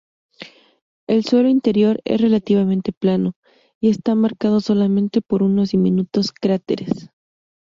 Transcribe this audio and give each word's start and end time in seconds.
El 1.07 1.23
suelo 1.25 1.47
interior 1.47 2.01
es 2.05 2.19
relativamente 2.19 2.91
plano, 2.91 3.33
y 3.79 3.91
está 3.91 4.15
marcado 4.15 4.59
solamente 4.59 5.21
por 5.21 5.43
unos 5.43 5.73
diminutos 5.73 6.31
cráteres. 6.31 7.11